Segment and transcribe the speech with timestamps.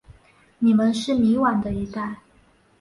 [0.57, 2.15] 你们是迷惘的一代。